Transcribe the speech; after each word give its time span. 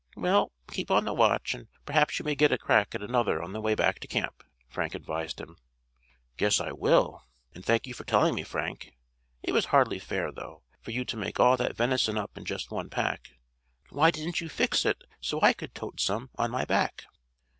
"Well, 0.17 0.51
keep 0.67 0.89
on 0.89 1.05
the 1.05 1.13
watch, 1.13 1.53
and 1.53 1.67
perhaps 1.85 2.17
you 2.17 2.25
may 2.25 2.33
get 2.33 2.51
a 2.51 2.57
crack 2.57 2.95
at 2.95 3.03
another 3.03 3.39
on 3.39 3.53
the 3.53 3.61
way 3.61 3.75
back 3.75 3.99
to 3.99 4.07
camp," 4.07 4.41
Frank 4.67 4.95
advised 4.95 5.39
him. 5.39 5.57
"Guess 6.37 6.59
I 6.59 6.71
will, 6.71 7.27
and 7.53 7.63
thank 7.63 7.85
you 7.85 7.93
for 7.93 8.03
telling 8.03 8.33
me, 8.33 8.41
Frank. 8.41 8.97
It 9.43 9.51
was 9.51 9.65
hardly 9.65 9.99
fair, 9.99 10.31
though, 10.31 10.63
for 10.81 10.89
you 10.89 11.05
to 11.05 11.17
make 11.17 11.39
all 11.39 11.55
that 11.57 11.77
venison 11.77 12.17
up 12.17 12.35
in 12.35 12.45
just 12.45 12.71
one 12.71 12.89
pack. 12.89 13.37
Why 13.91 14.09
didn't 14.09 14.41
you 14.41 14.49
fix 14.49 14.85
it 14.85 15.03
so 15.19 15.39
I 15.43 15.53
could 15.53 15.75
tote 15.75 15.99
some 16.01 16.31
on 16.35 16.49
my 16.49 16.65
back?" 16.65 17.05